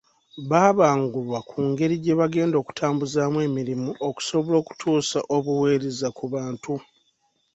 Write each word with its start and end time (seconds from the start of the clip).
Babangulwa 0.49 1.39
ku 1.49 1.57
ngeri 1.69 1.95
gye 2.03 2.13
bagenda 2.19 2.55
okutambuzaamu 2.59 3.37
emirimu, 3.47 3.89
okusobola 4.07 4.55
okutuusa 4.61 5.19
obuweereza 5.35 6.07
ku 6.17 6.25
bantu. 6.33 6.73